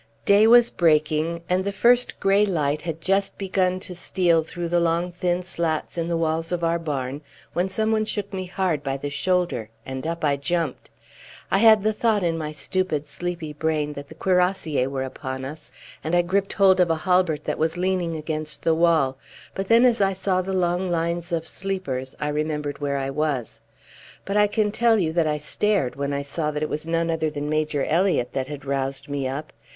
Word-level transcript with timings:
Day 0.25 0.47
was 0.47 0.71
breaking, 0.71 1.43
and 1.47 1.63
the 1.63 1.71
first 1.71 2.19
grey 2.19 2.43
light 2.43 2.81
had 2.81 3.01
just 3.01 3.37
begun 3.37 3.79
to 3.81 3.93
steal 3.93 4.41
through 4.41 4.67
the 4.67 4.79
long 4.79 5.11
thin 5.11 5.43
slits 5.43 5.95
in 5.95 6.07
the 6.07 6.17
walls 6.17 6.51
of 6.51 6.63
our 6.63 6.79
barn, 6.79 7.21
when 7.53 7.69
someone 7.69 8.05
shook 8.05 8.33
me 8.33 8.45
hard 8.47 8.81
by 8.81 8.97
the 8.97 9.11
shoulder, 9.11 9.69
and 9.85 10.07
up 10.07 10.23
I 10.25 10.37
jumped. 10.37 10.89
I 11.51 11.59
had 11.59 11.83
the 11.83 11.93
thought 11.93 12.23
in 12.23 12.35
my 12.35 12.51
stupid, 12.51 13.05
sleepy 13.05 13.53
brain 13.53 13.93
that 13.93 14.07
the 14.07 14.15
cuirassiers 14.15 14.87
were 14.87 15.03
upon 15.03 15.45
us, 15.45 15.71
and 16.03 16.15
I 16.15 16.23
gripped 16.23 16.53
hold 16.53 16.79
of 16.79 16.89
a 16.89 16.95
halbert 17.05 17.43
that 17.43 17.59
was 17.59 17.77
leaning 17.77 18.15
against 18.15 18.63
the 18.63 18.73
wall; 18.73 19.19
but 19.53 19.67
then, 19.67 19.85
as 19.85 20.01
I 20.01 20.13
saw 20.13 20.41
the 20.41 20.51
long 20.51 20.89
lines 20.89 21.31
of 21.31 21.45
sleepers, 21.45 22.15
I 22.19 22.29
remembered 22.29 22.81
where 22.81 22.97
I 22.97 23.11
was. 23.11 23.61
But 24.25 24.35
I 24.35 24.47
can 24.47 24.71
tell 24.71 24.97
you 24.97 25.13
that 25.13 25.27
I 25.27 25.37
stared 25.37 25.95
when 25.95 26.11
I 26.11 26.23
saw 26.23 26.49
that 26.49 26.63
it 26.63 26.69
was 26.69 26.87
none 26.87 27.11
other 27.11 27.29
than 27.29 27.47
Major 27.47 27.85
Elliott 27.85 28.33
that 28.33 28.47
had 28.47 28.65
roused 28.65 29.07
me 29.07 29.27
up. 29.27 29.53